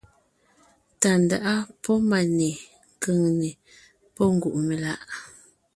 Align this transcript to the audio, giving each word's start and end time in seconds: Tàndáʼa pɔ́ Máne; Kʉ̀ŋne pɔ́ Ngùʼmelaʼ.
Tàndáʼa 1.01 1.53
pɔ́ 1.83 1.95
Máne; 2.09 2.49
Kʉ̀ŋne 3.01 3.49
pɔ́ 4.15 4.27
Ngùʼmelaʼ. 4.35 5.01